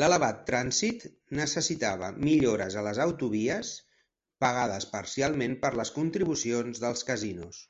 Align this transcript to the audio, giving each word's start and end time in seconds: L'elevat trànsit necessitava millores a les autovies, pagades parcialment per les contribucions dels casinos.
L'elevat 0.00 0.36
trànsit 0.50 1.00
necessitava 1.38 2.10
millores 2.26 2.76
a 2.82 2.84
les 2.88 3.00
autovies, 3.04 3.70
pagades 4.44 4.86
parcialment 4.92 5.56
per 5.64 5.72
les 5.80 5.92
contribucions 5.98 6.84
dels 6.86 7.04
casinos. 7.10 7.60